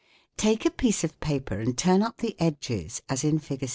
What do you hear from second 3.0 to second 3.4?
as in